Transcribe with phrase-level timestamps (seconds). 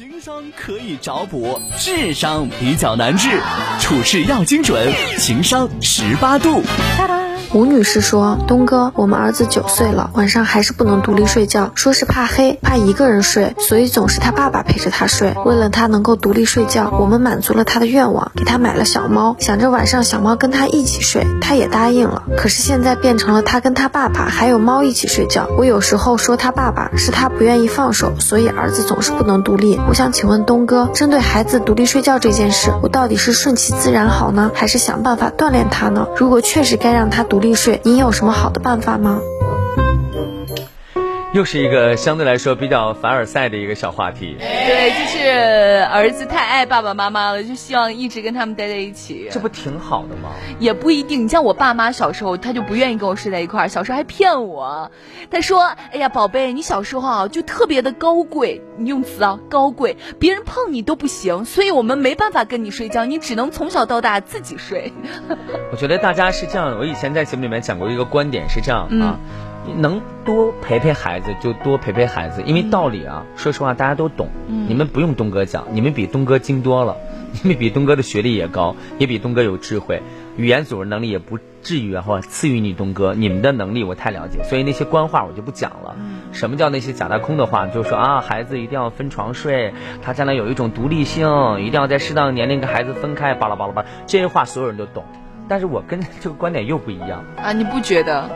[0.00, 3.28] 情商可以找补，智商比较难治，
[3.82, 6.62] 处事要精准，情商十八度。
[7.52, 15.34] 吴女士说：“东哥，我们儿子九岁了，晚上还是不能独立睡觉，说是怕黑，怕一个人睡，所以总是他爸爸陪着他睡。
[15.44, 22.22] 为了他能够独立睡觉，我们满足了他的愿望，给他买了小猫，想着晚上小猫跟他一起睡，他也答应了。
[22.36, 25.48] 可是现在变成了他跟他爸爸还有猫一起睡觉。
[25.58, 29.76] 我有时候说他爸爸是他不愿意放手，所以儿子总是不能独立。
[29.88, 36.06] 我想请问东哥，针对孩子独立睡觉这件事，我到底是顺其自然好呢，还是想办法锻炼他呢？
[36.16, 39.18] 如果确实该让他独立睡，你有什么好的办法吗？
[41.32, 44.36] 又是一个相对来说比较凡尔赛的一个小话题。
[44.40, 49.28] 对，就是儿子太爱爸爸妈妈了，就希望一直跟他们待在一起。
[49.30, 50.30] 这不挺好的吗？
[50.58, 51.24] 也不一定。
[51.24, 54.90] 你像我爸妈小时候，他就不愿意跟我睡在一块儿，小时候还骗我。
[55.30, 64.92] 他说：“哎呀，宝贝，你小时候啊就特别的高贵，你用词啊高贵，别人碰你都不行，所以我们没办法跟你睡觉，你只能从小到大自己睡。
[65.70, 69.16] ”我觉得大家是这样，我以前在节目里面讲过一个观点是这样啊。
[69.76, 74.28] 能多陪陪孩子就多陪陪孩子，因为道理啊，说实话大家都懂。
[74.46, 76.96] 你们不用东哥讲，你们比东哥精多了，
[77.42, 80.02] 你们比东哥的学历也高，也比东哥有智慧，
[80.36, 83.14] 语言组织能力也不至于然后次于你东哥。
[83.14, 85.94] 你们的能力我太了解，所以那些官话我就不讲了。
[86.32, 87.66] 什么叫那些假大空的话？
[87.66, 95.04] 就是说啊，孩子一定要分床睡，他将来有一种独立性，一定要在适当的年龄跟孩子分开，巴拉巴拉巴拉，这些话所有人都懂。
[95.48, 98.28] 但是我跟这个观点又不一样啊，你不觉得？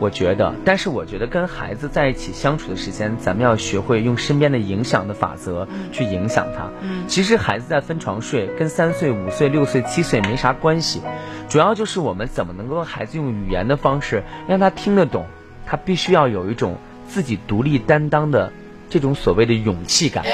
[0.00, 6.70] 我觉得，但是我觉得跟孩子在一起相处的时间，咱们要学会用身边的影响的法则去影响他。
[6.80, 11.02] 嗯，其实孩子在分床睡，跟三岁、五岁、六岁、七岁没啥关系，
[11.50, 15.26] 主要就是我们怎么能够孩子用语言的方式让他听得懂，
[15.66, 18.50] 他必须要有一种自己独立担当的
[18.88, 20.24] 这种所谓的勇气感。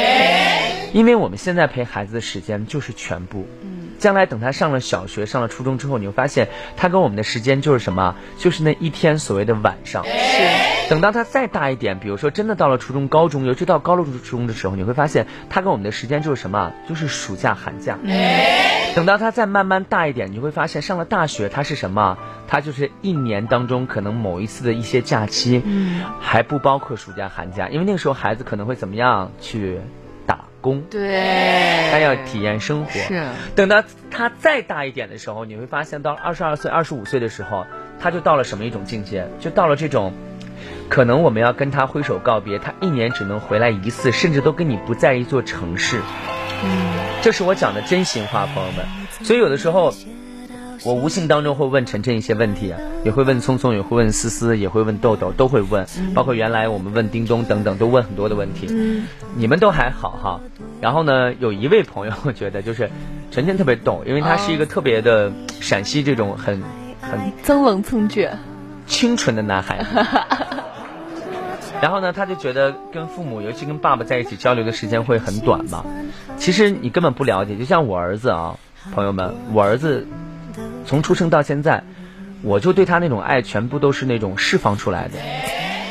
[0.92, 3.48] 因为我们现在陪孩子的时间就是全部。
[3.98, 8.14] 将来等他上了小学、上了初中之后，你会发现他跟我们的时间就是什么？
[8.39, 10.05] 就是那一天所谓的晚上。
[10.05, 10.89] 是。
[10.89, 16.73] 等到他再大一点，比如说真的到了初中、高中，尤其到高中、初中的时候，你会发现他跟我们的时间就是什么？
[16.89, 17.98] 就是暑假、寒假。
[18.95, 22.17] 等到他再慢慢大一点，你会发现上了大学，他是什么？
[22.46, 25.61] 他就是一年当中可能某一次的一些假期，
[26.20, 29.80] 还不包括暑假、寒假，因为那个时候孩子可能会怎么样去？
[30.67, 32.91] 工对，他要体验生活。
[32.91, 37.65] 是，等到他再大一点的时候，你会发现，到了二十二岁、二十五岁的时候，
[38.01, 39.29] 他就到了什么一种境界？
[39.39, 40.13] 就到了这种，
[40.89, 46.01] 可能我们要跟他挥手告别，他一年只能回来一次，甚至都跟你不在一座城市。
[46.65, 46.71] 嗯，
[47.23, 48.85] 这是我讲的真心话，朋友们。
[49.23, 49.95] 所以有的时候。
[50.85, 55.87] 我无形当中会问晨晨一些问题，也会问聪聪，也会问思思，也会问豆豆，都会问。
[56.14, 58.69] 包括原来我们问叮咚等等，都问很多的问题。
[59.35, 60.41] 你们都还好哈。
[60.81, 62.91] 然后呢，有一位朋友，我觉得就是
[63.31, 66.63] 晨晨特别逗，因为他是一个特别的陕西这种很
[67.01, 68.31] 很增冷蹭倔、
[68.86, 69.85] 清纯的男孩。
[71.83, 75.85] 然后呢，他就觉得跟父母，尤其跟爸爸在一起交流的时间会很短嘛。
[76.36, 78.57] 其实你根本不了解，就像我儿子啊，
[78.92, 80.07] 朋友们，我儿子。
[80.86, 81.83] 从出生到现在，
[82.42, 85.19] 我就对他那种爱全部都是那种释放出来的，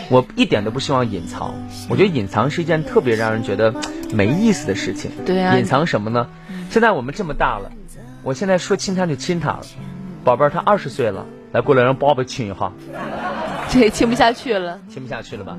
[0.10, 1.54] 我一点都不希望隐藏。
[1.90, 3.74] 我觉得隐藏是一件特别让人觉得
[4.14, 5.12] 没意思的事情。
[5.26, 5.56] 对啊。
[5.58, 6.28] 隐藏什么呢？
[6.70, 7.72] 现在我们这么大了，
[8.24, 9.62] 我现在说亲他就亲他了。
[10.24, 12.72] 宝贝儿，他二十岁了，来过来让爸爸亲一下。
[13.70, 14.80] 这亲不下去了。
[14.90, 15.58] 亲不下去了吧？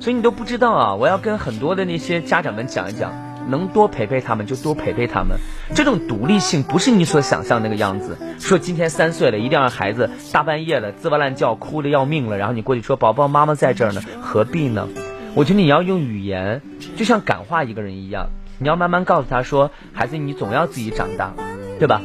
[0.00, 0.94] 所以你都不知道啊！
[0.94, 3.12] 我要跟很多的那些家长们讲一讲。
[3.48, 5.38] 能多陪陪他们就多陪陪他们，
[5.74, 8.16] 这种独立性不是你所想象那个样子。
[8.38, 14.86] 说今天三岁了，一定要让孩子大半夜的滋哇乱叫，哭的要命了，然后你过去说宝宝妈妈在这儿呢，何必呢？
[15.34, 16.62] 我觉得你要用语言，
[16.96, 21.32] 就像感化一个人一样，你要慢慢告诉他说，孩子你总要自己长大，
[21.78, 22.02] 对吧？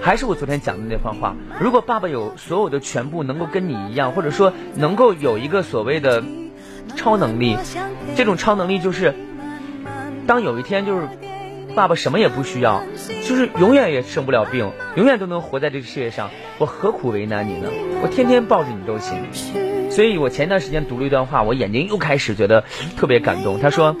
[0.00, 6.22] 还是我昨天讲的那番话，如果爸爸有所有的全部能够跟你一样，或者说能够有一个所谓的
[6.94, 7.56] 超能力，
[8.14, 9.12] 这种超能力就是。
[10.26, 11.08] 当有一天就是
[11.74, 12.82] 爸爸什么也不需要，
[13.26, 17.68] 就是永远也生不了病，永远都能活在这个世界上，我何苦为难你呢？
[18.02, 19.18] 我天天抱着你都行。
[19.90, 22.64] 所以我前段时间读了一段话，我眼睛又开始觉得
[22.96, 23.60] 特别感动。
[23.60, 23.96] 他说。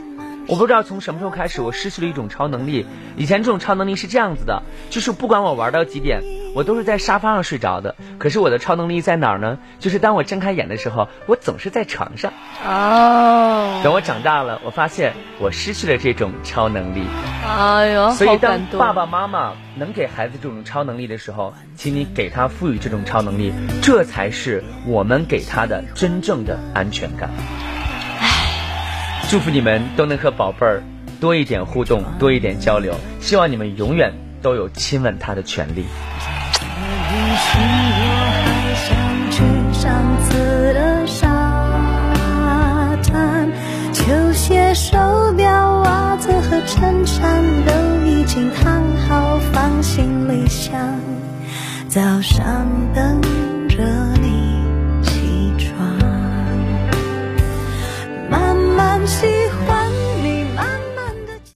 [0.48, 2.86] 我不知道从什么时候开始，我失去了一种超能力。
[3.16, 6.22] 以前这种超能力是这样子的，就是不管我玩到几点，
[6.56, 7.94] 我都是在沙发上睡着的。
[8.16, 9.58] 可是我的超能力在哪儿呢？
[9.78, 12.32] 就是当我睁开眼的时候我总是在床上。
[12.66, 13.82] 哦。
[13.84, 17.04] 等我长大了我发现我失去了这种超能力。
[17.46, 23.52] 哎呦所以当爸爸妈妈能给孩子这种超能力的时候请你给他赋予这种超能力
[23.82, 27.28] 这才是我们给他的真正的安全感。
[28.18, 30.82] 哎祝福你们都能和宝贝儿
[31.20, 35.84] 多一点互动多一点交流希望你们永远都有亲吻他的权利。
[37.36, 38.08] 是，我
[38.42, 38.44] 还
[38.74, 38.96] 想
[39.30, 39.36] 去
[39.72, 39.84] 上
[40.22, 40.28] 次
[40.72, 41.20] 的沙
[43.02, 43.52] 滩，
[43.92, 44.96] 球鞋、手
[45.36, 47.72] 表、袜子和衬衫都
[48.06, 50.80] 已经烫好放行李箱，
[51.88, 53.20] 早上等
[53.68, 53.84] 着
[54.22, 54.45] 你。